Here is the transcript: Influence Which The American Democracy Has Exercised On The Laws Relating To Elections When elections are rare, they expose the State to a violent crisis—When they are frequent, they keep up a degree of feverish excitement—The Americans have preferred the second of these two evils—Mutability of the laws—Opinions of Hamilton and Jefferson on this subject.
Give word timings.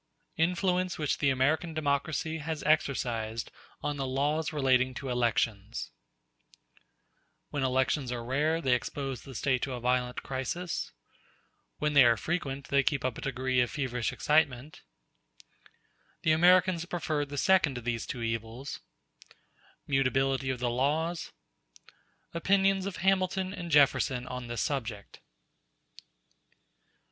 Influence 0.37 0.97
Which 0.97 1.19
The 1.19 1.29
American 1.29 1.75
Democracy 1.75 2.39
Has 2.39 2.63
Exercised 2.63 3.51
On 3.83 3.97
The 3.97 4.07
Laws 4.07 4.51
Relating 4.51 4.95
To 4.95 5.09
Elections 5.09 5.91
When 7.51 7.61
elections 7.61 8.11
are 8.11 8.23
rare, 8.25 8.61
they 8.61 8.73
expose 8.73 9.21
the 9.21 9.35
State 9.35 9.61
to 9.61 9.73
a 9.73 9.79
violent 9.79 10.23
crisis—When 10.23 11.93
they 11.93 12.03
are 12.03 12.17
frequent, 12.17 12.69
they 12.69 12.81
keep 12.81 13.05
up 13.05 13.19
a 13.19 13.21
degree 13.21 13.59
of 13.61 13.69
feverish 13.69 14.11
excitement—The 14.11 16.31
Americans 16.31 16.81
have 16.81 16.89
preferred 16.89 17.29
the 17.29 17.37
second 17.37 17.77
of 17.77 17.83
these 17.83 18.07
two 18.07 18.23
evils—Mutability 18.23 20.49
of 20.49 20.57
the 20.59 20.71
laws—Opinions 20.71 22.87
of 22.87 22.95
Hamilton 22.95 23.53
and 23.53 23.69
Jefferson 23.69 24.25
on 24.25 24.47
this 24.47 24.61
subject. 24.61 25.19